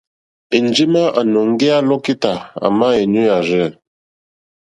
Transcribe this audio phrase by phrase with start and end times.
[0.57, 2.33] Enjema a nɔ̀ŋgeya lokità,
[2.65, 3.65] àma è nyoò yàrzɛ.